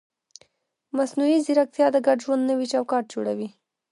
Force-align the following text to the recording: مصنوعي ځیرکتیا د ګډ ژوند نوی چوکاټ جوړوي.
مصنوعي 0.97 1.37
ځیرکتیا 1.45 1.87
د 1.91 1.97
ګډ 2.05 2.17
ژوند 2.25 2.43
نوی 2.51 2.65
چوکاټ 2.73 3.03
جوړوي. 3.13 3.49